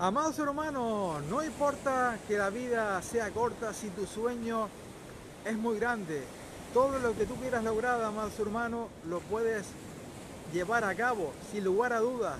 Amado 0.00 0.32
ser 0.32 0.48
humano, 0.48 1.20
no 1.28 1.42
importa 1.42 2.16
que 2.28 2.38
la 2.38 2.50
vida 2.50 3.02
sea 3.02 3.32
corta 3.32 3.74
si 3.74 3.88
tu 3.88 4.06
sueño 4.06 4.68
es 5.44 5.56
muy 5.56 5.76
grande. 5.76 6.22
Todo 6.72 7.00
lo 7.00 7.16
que 7.16 7.26
tú 7.26 7.34
quieras 7.34 7.64
lograr, 7.64 8.00
amado 8.04 8.30
ser 8.30 8.46
humano, 8.46 8.90
lo 9.08 9.18
puedes 9.18 9.66
llevar 10.52 10.84
a 10.84 10.94
cabo 10.94 11.32
sin 11.50 11.64
lugar 11.64 11.92
a 11.92 11.98
dudas. 11.98 12.36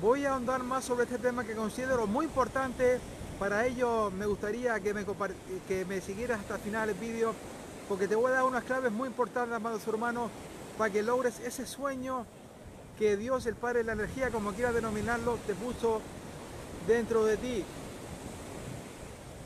Voy 0.00 0.24
a 0.24 0.32
ahondar 0.32 0.62
más 0.62 0.86
sobre 0.86 1.04
este 1.04 1.18
tema 1.18 1.44
que 1.44 1.54
considero 1.54 2.06
muy 2.06 2.24
importante. 2.24 3.00
Para 3.38 3.66
ello 3.66 4.10
me 4.10 4.24
gustaría 4.24 4.80
que 4.80 4.94
me, 4.94 5.04
que 5.68 5.84
me 5.84 6.00
siguieras 6.00 6.40
hasta 6.40 6.54
el 6.54 6.60
final 6.62 6.88
del 6.88 6.96
vídeo 6.96 7.34
porque 7.86 8.08
te 8.08 8.14
voy 8.14 8.30
a 8.30 8.36
dar 8.36 8.44
unas 8.44 8.64
claves 8.64 8.90
muy 8.90 9.08
importantes, 9.08 9.54
amado 9.54 9.78
ser 9.78 9.94
humano, 9.94 10.30
para 10.78 10.90
que 10.90 11.02
logres 11.02 11.38
ese 11.40 11.66
sueño 11.66 12.24
que 12.98 13.18
Dios, 13.18 13.44
el 13.44 13.56
Padre 13.56 13.80
de 13.80 13.84
la 13.84 13.92
Energía, 13.92 14.30
como 14.30 14.52
quieras 14.52 14.74
denominarlo, 14.74 15.38
te 15.46 15.54
puso 15.54 16.00
dentro 16.86 17.24
de 17.24 17.36
ti. 17.36 17.64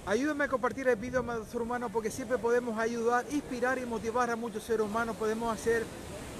Ayúdame 0.07 0.45
a 0.45 0.49
compartir 0.49 0.87
el 0.89 0.97
video, 0.97 1.25
ser 1.47 1.63
humano, 1.63 1.89
porque 1.89 2.11
siempre 2.11 2.37
podemos 2.37 2.79
ayudar, 2.79 3.25
inspirar 3.31 3.79
y 3.79 3.87
motivar 3.87 4.31
a 4.31 4.37
muchos 4.37 4.63
seres 4.63 4.87
humanos. 4.87 5.17
Podemos 5.17 5.53
hacer 5.53 5.83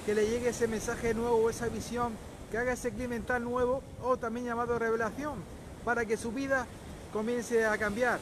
que 0.05 0.13
le 0.13 0.27
llegue 0.27 0.49
ese 0.49 0.67
mensaje 0.67 1.15
nuevo, 1.15 1.49
esa 1.49 1.67
visión, 1.67 2.13
que 2.51 2.59
haga 2.59 2.73
ese 2.73 2.91
clic 2.91 3.09
mental 3.09 3.43
nuevo 3.43 3.81
o 4.03 4.17
también 4.17 4.45
llamado 4.45 4.77
revelación, 4.77 5.39
para 5.83 6.05
que 6.05 6.15
su 6.15 6.31
vida 6.31 6.67
comience 7.11 7.65
a 7.65 7.75
cambiar. 7.77 8.19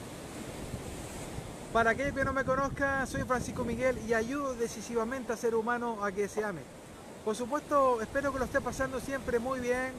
Para 1.73 1.89
aquellos 1.89 2.13
que 2.13 2.23
no 2.23 2.31
me 2.31 2.45
conozcan, 2.45 3.05
soy 3.07 3.23
Francisco 3.23 3.65
Miguel 3.65 3.99
y 4.07 4.13
ayudo 4.13 4.53
decisivamente 4.53 5.33
a 5.33 5.37
ser 5.37 5.55
humano 5.55 6.05
a 6.05 6.11
que 6.11 6.29
se 6.29 6.43
ame. 6.43 6.61
Por 7.25 7.35
supuesto, 7.35 8.01
espero 8.01 8.31
que 8.31 8.39
lo 8.39 8.45
esté 8.45 8.61
pasando 8.61 8.99
siempre 8.99 9.39
muy 9.39 9.59
bien, 9.59 9.91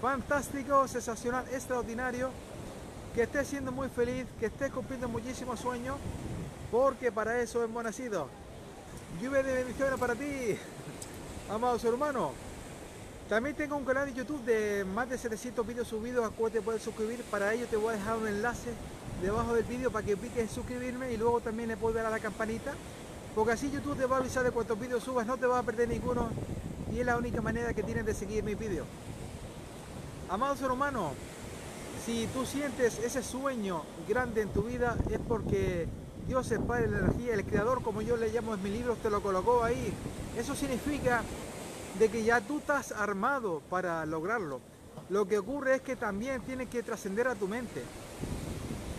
fantástico, 0.00 0.88
sensacional, 0.88 1.44
extraordinario, 1.52 2.30
que 3.14 3.22
esté 3.22 3.44
siendo 3.44 3.70
muy 3.70 3.88
feliz, 3.88 4.26
que 4.38 4.46
esté 4.46 4.70
cumpliendo 4.70 5.08
muchísimos 5.08 5.60
sueños, 5.60 5.96
porque 6.70 7.12
para 7.12 7.40
eso 7.40 7.62
hemos 7.62 7.84
nacido. 7.84 8.28
Lluvia 9.20 9.42
de 9.42 9.54
bendiciones 9.54 9.98
para 9.98 10.14
ti, 10.14 10.56
amado 11.50 11.78
ser 11.78 11.92
humano. 11.92 12.32
También 13.28 13.54
tengo 13.54 13.76
un 13.76 13.84
canal 13.84 14.06
de 14.06 14.14
YouTube 14.14 14.42
de 14.44 14.84
más 14.84 15.08
de 15.08 15.16
700 15.16 15.64
vídeos 15.64 15.86
subidos 15.86 16.26
a 16.26 16.30
cual 16.30 16.50
te 16.50 16.62
puedes 16.62 16.82
suscribir. 16.82 17.22
Para 17.30 17.52
ello 17.54 17.66
te 17.66 17.76
voy 17.76 17.94
a 17.94 17.96
dejar 17.96 18.16
un 18.16 18.26
enlace 18.26 18.70
debajo 19.22 19.54
del 19.54 19.64
vídeo 19.64 19.92
para 19.92 20.04
que 20.04 20.16
piques 20.16 20.38
en 20.38 20.48
suscribirme 20.48 21.12
y 21.12 21.16
luego 21.16 21.40
también 21.40 21.68
le 21.68 21.76
puedes 21.76 21.96
dar 21.96 22.06
a 22.06 22.10
la 22.10 22.18
campanita. 22.18 22.72
Porque 23.34 23.52
así 23.52 23.70
YouTube 23.70 23.96
te 23.96 24.06
va 24.06 24.16
a 24.16 24.18
avisar 24.20 24.42
de 24.42 24.50
cuántos 24.50 24.80
vídeos 24.80 25.04
subas, 25.04 25.26
no 25.26 25.36
te 25.36 25.46
vas 25.46 25.60
a 25.60 25.62
perder 25.62 25.88
ninguno 25.88 26.30
y 26.92 26.98
es 26.98 27.06
la 27.06 27.16
única 27.16 27.40
manera 27.40 27.72
que 27.72 27.84
tienes 27.84 28.04
de 28.04 28.14
seguir 28.14 28.42
mis 28.42 28.58
vídeos. 28.58 28.86
Amado 30.30 30.54
ser 30.54 30.70
humano, 30.70 31.10
si 32.06 32.28
tú 32.28 32.46
sientes 32.46 33.00
ese 33.00 33.20
sueño 33.20 33.82
grande 34.08 34.42
en 34.42 34.48
tu 34.50 34.62
vida 34.62 34.96
es 35.10 35.18
porque 35.18 35.88
Dios, 36.28 36.48
el 36.52 36.60
Padre 36.60 36.86
de 36.86 36.90
la 36.92 36.98
Energía, 36.98 37.34
el 37.34 37.44
Creador, 37.44 37.82
como 37.82 38.00
yo 38.00 38.16
le 38.16 38.28
llamo 38.28 38.54
en 38.54 38.62
mis 38.62 38.72
libros, 38.72 38.98
te 38.98 39.10
lo 39.10 39.20
colocó 39.22 39.64
ahí. 39.64 39.92
Eso 40.38 40.54
significa 40.54 41.22
de 41.98 42.08
que 42.08 42.22
ya 42.22 42.40
tú 42.40 42.58
estás 42.58 42.92
armado 42.92 43.60
para 43.68 44.06
lograrlo. 44.06 44.60
Lo 45.08 45.26
que 45.26 45.36
ocurre 45.36 45.74
es 45.74 45.80
que 45.80 45.96
también 45.96 46.42
tienes 46.42 46.68
que 46.68 46.84
trascender 46.84 47.26
a 47.26 47.34
tu 47.34 47.48
mente. 47.48 47.82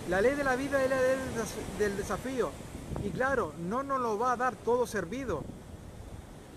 La 0.10 0.20
ley 0.20 0.36
de 0.36 0.44
la 0.44 0.58
vida 0.58 0.84
es 0.84 0.90
la 0.90 0.98
ley 0.98 1.16
del 1.80 1.96
desafío. 1.96 2.50
Y 3.06 3.10
claro, 3.10 3.54
no 3.70 3.84
nos 3.84 4.02
lo 4.02 4.20
va 4.20 4.34
a 4.34 4.36
dar 4.38 4.58
todo 4.58 4.86
servido. 4.86 5.46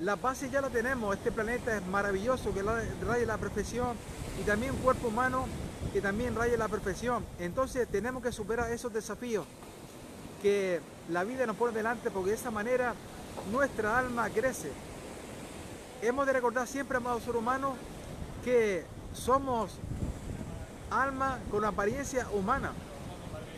La 0.00 0.16
base 0.16 0.50
ya 0.50 0.60
la 0.60 0.70
tenemos, 0.70 1.16
este 1.16 1.30
planeta 1.30 1.76
es 1.76 1.86
maravilloso, 1.86 2.52
que 2.52 2.62
raya 2.62 3.26
la 3.26 3.38
perfección 3.38 3.96
y 4.40 4.42
también 4.42 4.72
un 4.72 4.78
cuerpo 4.78 5.06
humano 5.06 5.46
que 5.92 6.00
también 6.00 6.34
raya 6.34 6.56
la 6.56 6.66
perfección. 6.66 7.24
Entonces 7.38 7.86
tenemos 7.86 8.20
que 8.20 8.32
superar 8.32 8.72
esos 8.72 8.92
desafíos 8.92 9.46
que 10.42 10.80
la 11.10 11.22
vida 11.22 11.46
nos 11.46 11.54
pone 11.56 11.72
delante 11.72 12.10
porque 12.10 12.30
de 12.30 12.36
esa 12.36 12.50
manera 12.50 12.94
nuestra 13.52 13.96
alma 13.96 14.28
crece. 14.30 14.72
Hemos 16.02 16.26
de 16.26 16.32
recordar 16.32 16.66
siempre, 16.66 16.96
amado 16.96 17.20
ser 17.20 17.36
humano, 17.36 17.76
que 18.44 18.84
somos 19.12 19.78
alma 20.90 21.38
con 21.52 21.64
apariencia 21.64 22.26
humana. 22.32 22.72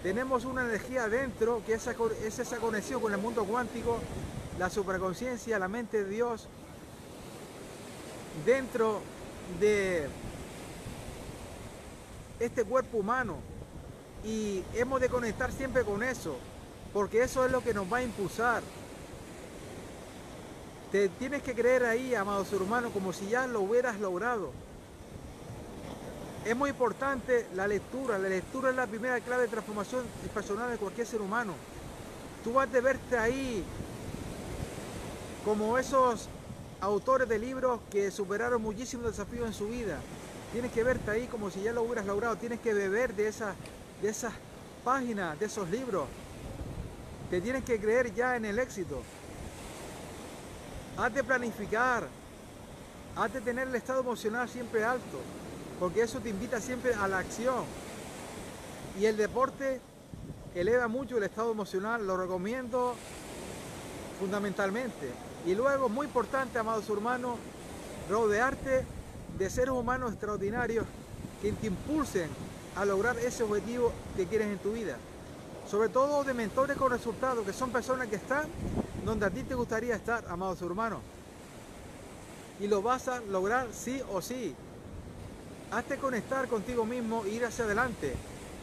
Tenemos 0.03 0.45
una 0.45 0.63
energía 0.63 1.09
dentro 1.09 1.63
que 1.65 1.73
es 1.73 2.39
esa 2.39 2.59
conexión 2.59 3.01
con 3.01 3.13
el 3.13 3.19
mundo 3.19 3.45
cuántico 3.45 3.99
la 4.59 4.71
superconciencia, 4.71 5.59
la 5.59 5.69
mente 5.69 6.05
de 6.05 6.11
Dios 6.11 6.49
dentro 8.45 9.01
de 9.61 10.09
este 12.41 12.65
cuerpo 12.65 12.99
humano. 12.99 13.37
Y 14.25 14.63
hemos 14.75 15.01
de 15.01 15.09
conectar 15.09 15.53
siempre 15.53 15.85
con 15.85 16.03
eso 16.03 16.37
porque 16.93 17.23
eso 17.23 17.45
es 17.45 17.53
lo 17.53 17.63
que 17.63 17.75
nos 17.75 17.93
va 17.93 17.99
a 17.99 18.03
impulsar. 18.03 18.63
Te 20.91 21.11
tienes 21.11 21.43
que 21.43 21.55
creer 21.55 21.85
ahí 21.85 22.15
amado 22.15 22.45
ser 22.47 22.63
humano 22.63 22.91
como 22.91 23.13
si 23.13 23.29
ya 23.29 23.47
lo 23.47 23.61
hubieras 23.61 24.01
logrado. 24.01 24.51
Es 26.47 26.57
muy 26.57 26.71
importante 26.71 27.47
la 27.55 27.67
lectura. 27.67 28.19
La 28.19 28.29
lectura 28.31 28.71
es 28.71 28.77
la 28.77 28.87
primera 28.87 29.21
clave 29.21 29.43
de 29.43 29.49
transformación 29.49 30.07
personal 30.33 30.71
de 30.71 30.79
cualquier 30.79 31.07
ser 31.07 31.21
humano. 31.21 31.53
Tú 32.43 32.55
vas 32.55 32.75
a 32.75 32.81
verte 32.81 33.19
ahí 33.19 33.63
como 35.47 35.79
esos 35.79 36.29
autores 36.81 37.29
de 37.29 37.39
libros 37.39 37.79
que 37.89 38.11
superaron 38.11 38.61
muchísimos 38.61 39.07
desafíos 39.07 39.47
en 39.47 39.55
su 39.55 39.69
vida. 39.69 40.01
Tienes 40.51 40.73
que 40.73 40.83
verte 40.83 41.09
ahí 41.09 41.29
como 41.29 41.53
si 41.53 41.63
ya 41.63 41.73
lo 41.73 41.83
hubieras 41.85 42.05
logrado, 42.05 42.35
tienes 42.35 42.59
que 42.59 42.75
beber 42.75 43.15
de, 43.15 43.29
esa, 43.29 43.55
de 44.03 44.09
esas 44.09 44.33
páginas, 44.85 45.39
de 45.39 45.47
esos 45.47 45.71
libros. 45.71 46.09
Te 47.31 47.41
tienes 47.41 47.63
que 47.63 47.79
creer 47.79 48.13
ya 48.13 48.35
en 48.35 48.45
el 48.45 48.59
éxito. 48.59 49.01
Haz 50.99 51.15
de 51.15 51.23
planificar, 51.23 52.09
haz 53.15 53.33
de 53.33 53.41
tener 53.41 53.69
el 53.69 53.75
estado 53.77 54.01
emocional 54.01 54.49
siempre 54.49 54.83
alto, 54.83 55.21
porque 55.79 56.03
eso 56.03 56.19
te 56.19 56.29
invita 56.29 56.61
siempre 56.61 56.93
a 56.93 57.07
la 57.07 57.19
acción. 57.19 57.65
Y 58.99 59.07
el 59.07 59.17
deporte 59.17 59.81
eleva 60.57 60.89
mucho 60.89 61.19
el 61.19 61.23
estado 61.23 61.53
emocional, 61.53 62.05
lo 62.05 62.17
recomiendo 62.17 62.97
fundamentalmente. 64.19 65.26
Y 65.47 65.55
luego, 65.55 65.89
muy 65.89 66.07
importante, 66.07 66.59
amados 66.59 66.91
hermanos, 66.91 67.37
rodearte 68.11 68.85
de 69.39 69.51
seres 69.51 69.71
humanos 69.71 70.11
extraordinarios 70.11 70.85
que 71.41 71.53
te 71.53 71.69
impulsen 71.69 72.29
a 72.75 72.85
lograr 72.85 73.17
ese 73.21 73.45
objetivo 73.45 73.93
que 74.17 74.27
quieres 74.27 74.49
en 74.49 74.59
tu 74.59 74.73
vida. 74.73 74.97
Sobre 75.71 75.89
todo 75.89 76.25
de 76.25 76.35
mentores 76.35 76.77
con 76.77 76.91
resultados, 76.91 77.47
que 77.47 77.53
son 77.53 77.71
personas 77.71 78.09
que 78.09 78.17
están 78.17 78.47
donde 79.05 79.25
a 79.25 79.31
ti 79.31 79.45
te 79.45 79.55
gustaría 79.55 79.95
estar, 79.95 80.25
amados 80.29 80.61
hermanos. 80.63 80.99
Y 82.59 82.67
lo 82.67 82.83
vas 82.83 83.07
a 83.07 83.21
lograr 83.21 83.69
sí 83.73 84.03
o 84.11 84.21
sí. 84.21 84.53
Hazte 85.71 85.97
conectar 85.99 86.49
contigo 86.49 86.85
mismo 86.85 87.25
e 87.25 87.31
ir 87.31 87.45
hacia 87.45 87.67
adelante. 87.67 88.15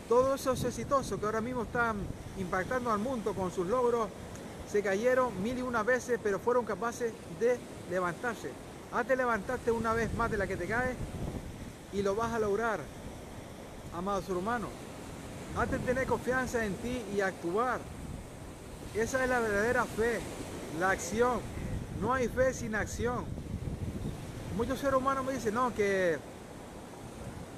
Todos 0.10 0.42
esos 0.42 0.62
exitosos 0.66 1.18
que 1.18 1.26
ahora 1.26 1.40
mismo 1.40 1.64
están 1.64 1.96
impactando 2.38 2.92
al 2.92 3.00
mundo 3.00 3.34
con 3.34 3.52
sus 3.52 3.68
logros 3.68 4.10
se 4.74 4.82
cayeron 4.82 5.44
mil 5.44 5.60
y 5.60 5.62
una 5.62 5.84
veces, 5.84 6.20
pero 6.24 6.40
fueron 6.40 6.66
capaces 6.66 7.14
de 7.40 7.60
levantarse. 7.92 8.50
Hazte 8.92 9.16
levantarte 9.16 9.70
una 9.70 9.94
vez 9.94 10.12
más 10.16 10.32
de 10.32 10.38
la 10.38 10.48
que 10.48 10.58
te 10.58 10.66
caes 10.66 10.96
y 11.94 12.02
lo 12.02 12.16
vas 12.16 12.34
a 12.34 12.40
lograr, 12.40 12.80
amado 13.96 14.24
ser 14.24 14.36
humano. 14.36 14.70
Hazte 15.56 15.78
tener 15.78 16.08
confianza 16.08 16.66
en 16.66 16.74
ti 16.78 17.04
y 17.16 17.22
actuar. 17.22 17.82
Esa 18.96 19.24
es 19.24 19.30
la 19.30 19.40
verdadera 19.42 19.86
fe, 19.86 20.20
la 20.80 20.90
acción. 20.90 21.40
No 22.02 22.12
hay 22.12 22.28
fe 22.28 22.52
sin 22.52 22.74
acción. 22.74 23.26
Muchos 24.58 24.80
seres 24.80 24.96
humanos 24.96 25.24
me 25.24 25.34
dicen, 25.34 25.54
no, 25.54 25.72
que 25.76 26.18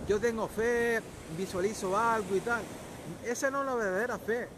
yo 0.06 0.20
tengo 0.20 0.50
fe, 0.50 1.02
visualizo 1.38 1.97
algo 1.97 2.35
y 2.35 2.41
tal. 2.41 2.61
Esa 3.26 3.50
no 3.50 3.61
es 3.61 3.68
la 3.68 3.76
verdadera 3.76 4.20
fe. 4.20 4.50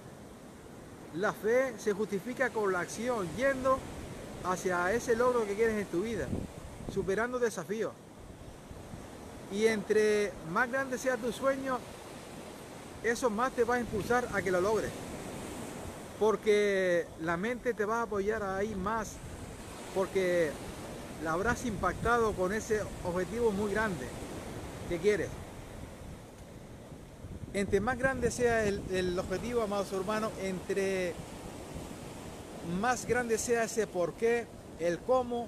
La 1.15 1.33
fe 1.33 1.73
se 1.77 1.93
justifica 1.93 2.49
con 2.49 2.71
la 2.71 2.81
acción, 2.81 3.27
yendo 3.37 3.79
hacia 4.43 4.91
ese 4.93 5.15
logro 5.15 5.45
que 5.45 5.55
quieres 5.55 5.75
en 5.75 5.87
tu 5.87 6.01
vida, 6.01 6.27
superando 6.93 7.39
desafíos. 7.39 7.93
Y 9.51 9.67
entre 9.67 10.31
más 10.51 10.69
grande 10.69 10.97
sea 10.97 11.17
tu 11.17 11.31
sueño, 11.31 11.79
eso 13.03 13.29
más 13.29 13.53
te 13.53 13.63
va 13.63 13.75
a 13.75 13.79
impulsar 13.79 14.27
a 14.33 14.41
que 14.41 14.51
lo 14.51 14.61
logres. 14.61 14.91
Porque 16.19 17.05
la 17.21 17.37
mente 17.37 17.73
te 17.73 17.85
va 17.85 17.99
a 17.99 18.03
apoyar 18.03 18.43
ahí 18.43 18.75
más, 18.75 19.13
porque 19.95 20.51
la 21.23 21.33
habrás 21.33 21.65
impactado 21.65 22.33
con 22.33 22.53
ese 22.53 22.81
objetivo 23.03 23.51
muy 23.51 23.71
grande 23.71 24.07
que 24.89 24.97
quieres. 24.97 25.29
Entre 27.53 27.79
más 27.79 27.97
grande 27.97 28.29
sea 28.29 28.65
el, 28.65 29.17
objetivo, 29.17 29.61
amados 29.61 29.91
hermanos, 29.93 30.31
entre 30.41 31.13
más 32.79 33.05
grande 33.05 33.37
sea 33.37 33.63
ese 33.63 33.87
por 33.87 34.13
qué, 34.13 34.45
el 34.79 34.99
cómo 34.99 35.47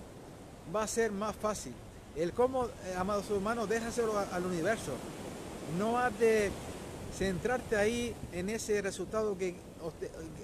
va 0.74 0.84
a 0.84 0.88
ser 0.88 1.12
más 1.12 1.36
fácil. 1.36 1.74
El 2.16 2.32
cómo, 2.34 2.66
eh, 2.66 2.96
amados 2.98 3.30
hermanos, 3.30 3.70
déjaselo 3.70 4.18
al 4.18 4.46
universo. 4.46 4.94
no 5.78 5.98
has 5.98 6.18
de 6.20 6.52
centrarte 7.16 7.76
ahí 7.76 8.16
en 8.32 8.50
ese 8.50 8.82
resultado 8.82 9.38
que, 9.38 9.56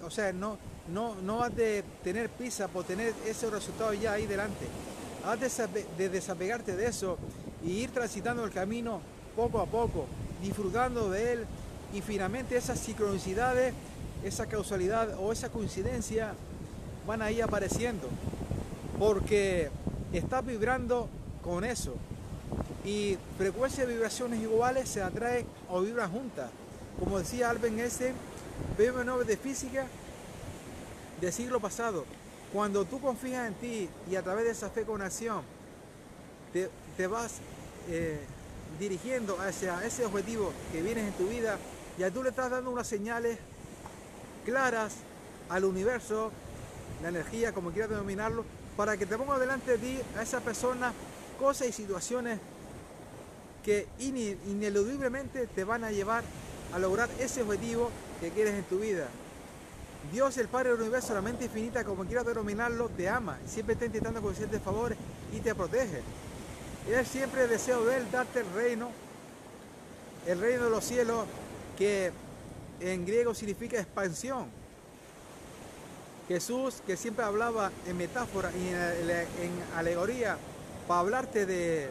o 0.04 0.10
sea, 0.12 0.34
no, 0.34 0.58
no, 0.94 1.16
no 1.16 1.42
has 1.42 1.56
de 1.56 1.84
tener 2.04 2.30
prisa 2.30 2.68
por 2.68 2.84
tener 2.84 3.14
ese 3.26 3.50
resultado 3.50 3.94
ya 3.94 4.14
ahí 4.14 4.28
delante. 4.28 4.68
Has 5.26 5.40
de 5.98 6.10
desapegarte 6.10 6.76
de 6.76 6.88
eso 6.88 7.18
y 7.64 7.72
ir 7.72 7.92
transitando 7.92 8.44
el 8.44 8.52
camino 8.52 9.02
poco 9.36 9.60
a 9.60 9.66
poco, 9.66 10.06
disfrutando 10.42 11.10
de 11.10 11.34
él 11.34 11.46
y 11.94 12.02
finalmente 12.02 12.58
esas 12.58 12.80
sincronicidades, 12.80 13.74
esa 14.24 14.48
causalidad 14.48 15.18
o 15.20 15.32
esa 15.32 15.50
coincidencia 15.50 16.34
van 17.08 17.22
a 17.22 17.32
ir 17.32 17.44
apareciendo. 17.44 18.08
Porque 19.00 19.70
estás 20.14 20.46
vibrando 20.46 21.10
con 21.44 21.64
eso. 21.64 21.96
Y 22.84 23.18
frecuencias 23.38 23.88
de 23.88 23.94
vibraciones 23.94 24.42
iguales 24.42 24.90
se 24.90 25.02
atraen 25.02 25.46
o 25.70 25.82
vibran 25.82 26.12
juntas. 26.12 26.50
Como 27.00 27.20
decía 27.20 27.50
Alben 27.50 27.80
Einstein, 27.80 28.14
BM9 28.78 29.26
de 29.26 29.38
física 29.38 29.86
del 31.20 31.34
siglo 31.34 31.60
pasado, 31.60 32.06
cuando 32.54 32.86
tú 32.86 33.02
confías 33.02 33.48
en 33.48 33.54
ti 33.56 33.90
y 34.10 34.16
a 34.16 34.22
través 34.22 34.46
de 34.46 34.52
esa 34.52 34.70
fe 34.70 34.84
con 34.84 35.02
acción 35.02 35.42
te, 36.98 37.08
vas 37.08 37.40
eh, 37.90 38.20
dirigiendo 38.80 39.40
hacia 39.40 39.84
ese 39.86 40.06
objetivo 40.06 40.52
que 40.72 40.82
vienes 40.82 41.06
en 41.06 41.14
tu 41.14 41.28
vida, 41.28 41.58
ya 41.98 42.12
tú 42.12 42.24
le 42.24 42.30
estás 42.30 42.52
dando 42.52 42.72
unas 42.72 42.88
señales 42.88 43.38
claras 44.46 44.94
al 45.50 45.66
universo, 45.66 46.32
la 47.02 47.10
energía, 47.10 47.54
como 47.54 47.72
quieras 47.72 47.90
denominarlo, 47.90 48.46
para 48.78 48.98
que 48.98 49.06
te 49.06 49.18
ponga 49.18 49.40
delante 49.40 49.72
de 49.72 49.78
ti 49.78 50.00
a 50.18 50.22
esa 50.22 50.42
persona 50.42 50.94
cosas 51.40 51.68
y 51.68 51.72
situaciones 51.72 52.40
que 53.64 53.88
ineludiblemente 54.00 55.48
te 55.48 55.64
van 55.64 55.84
a 55.84 55.92
llevar 55.92 56.24
a 56.74 56.80
lograr 56.80 57.10
ese 57.20 57.42
objetivo 57.42 57.90
que 58.22 58.30
quieres 58.30 58.54
en 58.54 58.64
tu 58.64 58.80
vida. 58.80 59.08
Dios, 60.12 60.38
el 60.38 60.48
Padre 60.48 60.72
del 60.72 60.82
Universo, 60.82 61.14
la 61.14 61.22
mente 61.22 61.46
infinita, 61.46 61.84
como 61.84 62.06
quieras 62.06 62.26
denominarlo, 62.26 62.90
te 62.90 63.10
ama, 63.10 63.40
siempre 63.48 63.74
está 63.74 63.86
intentando 63.86 64.22
concederte 64.22 64.60
favores 64.60 64.98
y 65.34 65.40
te 65.40 65.56
protege. 65.56 66.02
Él 66.88 67.06
siempre 67.06 67.48
deseo 67.48 67.84
de 67.86 67.98
Él 67.98 68.12
darte 68.12 68.42
el 68.42 68.52
reino, 68.54 68.92
el 70.28 70.40
reino 70.40 70.66
de 70.66 70.70
los 70.70 70.84
cielos, 70.84 71.26
que 71.78 72.12
en 72.80 73.06
griego 73.06 73.34
significa 73.34 73.80
expansión. 73.80 74.48
Jesús, 76.28 76.82
que 76.86 76.98
siempre 76.98 77.24
hablaba 77.24 77.72
en 77.88 77.98
metáfora 77.98 78.52
y 78.52 78.70
en, 78.70 79.52
alegoría, 79.76 80.38
para 80.88 81.00
hablarte 81.02 81.46
de 81.46 81.90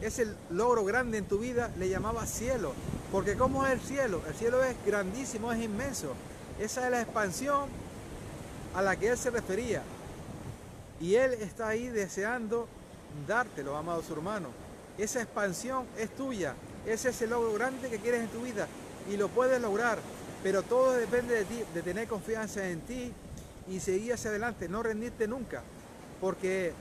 ese 0.00 0.26
logro 0.50 0.84
grande 0.84 1.18
en 1.18 1.26
tu 1.26 1.38
vida, 1.38 1.70
le 1.78 1.88
llamaba 1.88 2.26
cielo. 2.26 2.72
Porque 3.10 3.36
¿cómo 3.36 3.66
es 3.66 3.72
el 3.72 3.80
cielo? 3.80 4.22
El 4.28 4.34
cielo 4.34 4.62
es 4.62 4.76
grandísimo, 4.84 5.52
es 5.52 5.62
inmenso. 5.62 6.12
Esa 6.60 6.84
es 6.84 6.90
la 6.90 7.00
expansión 7.00 7.68
a 8.74 8.82
la 8.82 8.96
que 8.96 9.08
Él 9.08 9.18
se 9.18 9.30
refería. 9.30 9.82
Y 11.00 11.14
Él 11.14 11.34
está 11.34 11.68
ahí 11.68 11.88
deseando 11.88 12.68
dártelo, 13.26 13.76
amados 13.76 14.08
hermanos. 14.10 14.50
Esa 14.96 15.22
expansión 15.22 15.86
es 15.96 16.14
tuya. 16.14 16.54
Ese 16.86 17.10
es 17.10 17.22
el 17.22 17.30
logro 17.30 17.52
grande 17.52 17.88
que 17.88 17.98
quieres 17.98 18.22
en 18.22 18.28
tu 18.28 18.42
vida. 18.42 18.66
Y 19.10 19.16
lo 19.16 19.28
puedes 19.28 19.60
lograr. 19.60 19.98
Pero 20.42 20.62
todo 20.62 20.92
depende 20.92 21.34
de 21.34 21.44
ti, 21.44 21.62
de 21.74 21.82
tener 21.82 22.06
confianza 22.08 22.68
en 22.68 22.80
ti 22.80 23.12
y 23.68 23.80
seguir 23.80 24.14
hacia 24.14 24.30
adelante, 24.30 24.68
no 24.68 24.82
rendirte 24.82 25.26
nunca. 25.26 25.62
Porque 26.20 26.72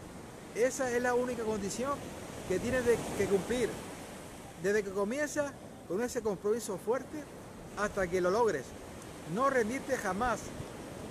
esa 0.56 0.90
es 0.92 1.02
la 1.02 1.16
única 1.16 1.44
condición 1.44 1.94
que 2.48 2.60
tienes 2.60 2.84
que 3.18 3.26
cumplir. 3.26 3.70
Desde 4.64 4.84
que 4.84 4.92
comienzas 4.92 5.52
con 5.88 6.02
ese 6.02 6.22
compromiso 6.22 6.78
fuerte 6.78 7.24
hasta 7.78 8.08
que 8.08 8.22
lo 8.22 8.32
logres. 8.32 8.64
No 9.34 9.50
rendirte 9.50 9.98
jamás. 9.98 10.40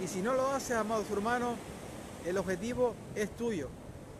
Y 0.02 0.08
si 0.08 0.22
no 0.22 0.34
lo 0.34 0.50
haces, 0.50 0.76
amados 0.76 1.06
hermanos, 1.10 1.56
el 2.24 2.38
objetivo 2.38 2.94
es 3.14 3.30
tuyo 3.36 3.68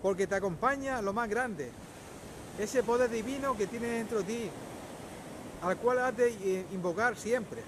porque 0.03 0.27
te 0.27 0.35
acompaña 0.35 1.01
lo 1.03 1.13
más 1.13 1.29
grande, 1.29 1.71
ese 2.59 2.83
poder 2.83 3.11
divino 3.11 3.57
que 3.57 3.67
tiene 3.67 3.89
dentro 3.89 4.19
de 4.19 4.25
ti, 4.25 4.51
al 5.63 5.77
cual 5.77 5.99
has 6.01 6.17
de 6.17 6.29
eh, 6.29 6.67
invocar 6.73 7.17
siempre. 7.17 7.63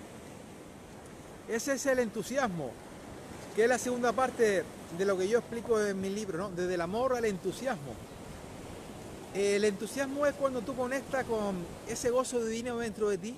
Ese 1.48 1.74
es 1.74 1.86
el 1.86 1.98
entusiasmo, 1.98 2.70
que 3.54 3.64
es 3.64 3.68
la 3.68 3.78
segunda 3.78 4.12
parte 4.12 4.64
de 4.96 5.04
lo 5.04 5.16
que 5.16 5.28
yo 5.28 5.38
explico 5.38 5.80
en 5.80 6.00
mi 6.00 6.10
libro, 6.10 6.38
¿no? 6.38 6.50
desde 6.50 6.74
el 6.74 6.80
amor 6.80 7.14
al 7.14 7.24
entusiasmo. 7.24 7.94
El 9.34 9.64
entusiasmo 9.64 10.26
es 10.26 10.34
cuando 10.34 10.62
tú 10.62 10.74
conectas 10.74 11.24
con 11.24 11.56
ese 11.86 12.10
gozo 12.10 12.44
divino 12.44 12.78
dentro 12.78 13.08
de 13.08 13.18
ti, 13.18 13.36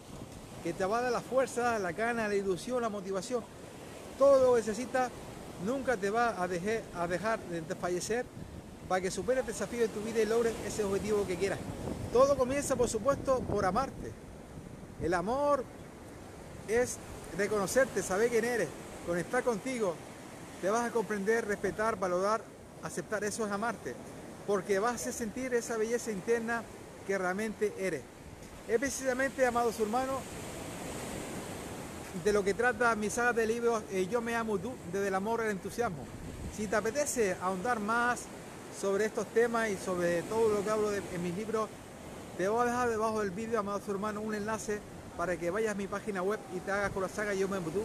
que 0.63 0.73
te 0.73 0.85
va 0.85 0.99
a 0.99 1.03
dar 1.03 1.13
la 1.13 1.21
fuerza, 1.21 1.79
la 1.79 1.93
gana, 1.93 2.29
la 2.29 2.35
ilusión, 2.35 2.83
la 2.83 2.89
motivación. 2.89 3.43
Todo 4.19 4.45
lo 4.45 4.55
que 4.55 4.61
necesitas 4.61 5.11
nunca 5.65 5.97
te 5.97 6.11
va 6.11 6.41
a 6.41 6.47
dejar, 6.47 6.83
a 6.95 7.07
dejar 7.07 7.41
de 7.41 7.63
desfallecer 7.63 8.25
para 8.91 9.03
que 9.03 9.13
superes 9.13 9.43
el 9.43 9.47
desafío 9.47 9.83
de 9.83 9.89
tu 9.89 10.01
vida 10.01 10.21
y 10.21 10.27
logres 10.27 10.53
ese 10.67 10.83
objetivo 10.83 11.25
que 11.25 11.37
quieras. 11.37 11.61
Todo 12.13 12.37
comienza, 12.37 12.75
por 12.75 12.89
supuesto, 12.89 13.39
por 13.39 13.65
amarte. 13.65 14.11
El 15.01 15.15
amor 15.15 15.63
es 16.67 16.97
reconocerte, 17.39 18.03
saber 18.03 18.31
quién 18.31 18.45
eres, 18.45 18.69
conectar 19.07 19.45
contigo. 19.45 19.95
Te 20.61 20.71
vas 20.71 20.89
a 20.89 20.91
comprender, 20.91 21.47
respetar, 21.47 22.01
valorar, 22.01 22.43
aceptar. 22.83 23.23
Eso 23.23 23.47
es 23.47 23.53
amarte. 23.53 23.95
Porque 24.45 24.81
vas 24.81 25.07
a 25.07 25.13
sentir 25.13 25.55
esa 25.55 25.77
belleza 25.77 26.11
interna 26.11 26.65
que 27.07 27.17
realmente 27.17 27.73
eres. 27.79 28.03
Es 28.67 28.77
precisamente, 28.81 29.47
amados 29.47 29.79
hermanos, 29.79 30.17
de 32.25 32.33
lo 32.33 32.43
que 32.43 32.55
trata 32.55 32.97
mi 32.97 33.09
saga 33.09 33.33
de 33.35 33.47
libros 33.47 33.85
eh, 33.93 34.09
Yo 34.11 34.21
me 34.21 34.35
amo 34.35 34.59
tú, 34.59 34.73
desde 34.93 35.07
el 35.07 35.15
amor 35.15 35.43
al 35.43 35.51
entusiasmo. 35.51 36.05
Si 36.57 36.67
te 36.67 36.75
apetece 36.75 37.37
ahondar 37.41 37.79
más, 37.79 38.27
sobre 38.81 39.05
estos 39.05 39.27
temas 39.27 39.69
y 39.69 39.77
sobre 39.77 40.23
todo 40.23 40.49
lo 40.49 40.65
que 40.65 40.71
hablo 40.71 40.91
en 40.95 41.23
mis 41.23 41.37
libros, 41.37 41.69
te 42.39 42.49
voy 42.49 42.63
a 42.63 42.65
dejar 42.65 42.89
debajo 42.89 43.21
del 43.21 43.31
vídeo, 43.31 43.61
amados 43.61 43.87
hermanos, 43.87 44.25
un 44.25 44.35
enlace 44.35 44.81
para 45.19 45.37
que 45.37 45.51
vayas 45.51 45.73
a 45.73 45.75
mi 45.75 45.87
página 45.87 46.23
web 46.23 46.41
y 46.57 46.61
te 46.61 46.73
hagas 46.73 46.91
con 46.91 47.03
la 47.03 47.09
saga 47.11 47.35
Yo 47.35 47.47
me 47.47 47.59
YouTube, 47.59 47.85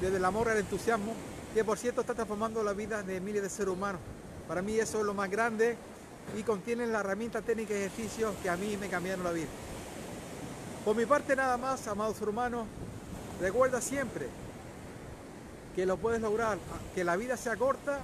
desde 0.00 0.18
el 0.18 0.24
amor 0.24 0.48
al 0.48 0.58
entusiasmo, 0.58 1.14
que 1.52 1.64
por 1.64 1.78
cierto 1.78 2.02
está 2.02 2.14
transformando 2.14 2.62
la 2.62 2.74
vida 2.74 3.02
de 3.02 3.20
miles 3.20 3.42
de 3.42 3.50
seres 3.50 3.74
humanos. 3.74 4.00
Para 4.46 4.62
mí 4.62 4.78
eso 4.78 5.00
es 5.00 5.04
lo 5.04 5.14
más 5.14 5.28
grande 5.28 5.76
y 6.38 6.44
contienen 6.44 6.92
la 6.92 7.00
herramienta 7.00 7.42
técnica 7.42 7.74
y 7.74 7.78
ejercicios 7.78 8.34
que 8.40 8.48
a 8.48 8.56
mí 8.56 8.76
me 8.76 8.88
cambiaron 8.88 9.24
la 9.24 9.32
vida. 9.32 9.48
Por 10.84 10.94
mi 10.94 11.06
parte 11.06 11.34
nada 11.34 11.56
más, 11.56 11.88
amados 11.88 12.22
hermanos, 12.22 12.66
recuerda 13.40 13.80
siempre 13.80 14.28
que 15.74 15.86
lo 15.86 15.96
puedes 15.96 16.20
lograr, 16.20 16.58
que 16.94 17.02
la 17.02 17.16
vida 17.16 17.36
sea 17.36 17.56
corta 17.56 17.98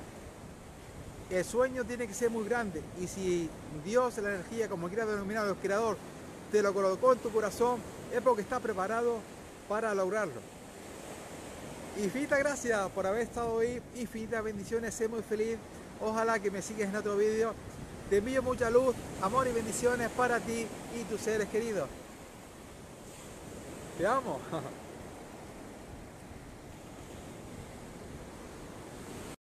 el 1.30 1.44
sueño 1.44 1.84
tiene 1.84 2.06
que 2.06 2.14
ser 2.14 2.30
muy 2.30 2.44
grande 2.44 2.82
y 3.00 3.06
si 3.06 3.48
Dios, 3.84 4.18
la 4.18 4.34
energía, 4.34 4.68
como 4.68 4.88
quiera 4.88 5.06
denominarlo, 5.06 5.52
el 5.52 5.56
creador, 5.58 5.96
te 6.50 6.62
lo 6.62 6.74
colocó 6.74 7.12
en 7.12 7.20
tu 7.20 7.30
corazón, 7.30 7.80
es 8.12 8.20
porque 8.20 8.42
está 8.42 8.58
preparado 8.58 9.18
para 9.68 9.94
lograrlo. 9.94 10.40
Infinitas 11.98 12.38
gracias 12.38 12.90
por 12.90 13.06
haber 13.06 13.22
estado 13.22 13.60
ahí, 13.60 13.80
infinitas 13.96 14.42
bendiciones, 14.42 14.94
sé 14.94 15.08
muy 15.08 15.22
feliz. 15.22 15.58
Ojalá 16.00 16.38
que 16.38 16.50
me 16.50 16.62
sigas 16.62 16.88
en 16.88 16.96
otro 16.96 17.16
vídeo. 17.16 17.54
Te 18.08 18.18
envío 18.18 18.42
mucha 18.42 18.70
luz, 18.70 18.94
amor 19.22 19.46
y 19.46 19.52
bendiciones 19.52 20.08
para 20.10 20.40
ti 20.40 20.66
y 20.98 21.04
tus 21.04 21.20
seres 21.20 21.48
queridos. 21.48 21.88
Te 23.98 24.06
amo. 24.06 24.40